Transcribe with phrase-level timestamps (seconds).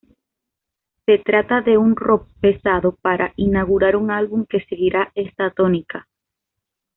[1.05, 6.07] Se trata de un rock pesado para inaugurar un álbum que seguirá está tónica.